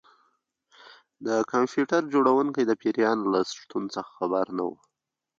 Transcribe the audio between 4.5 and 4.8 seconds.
نه و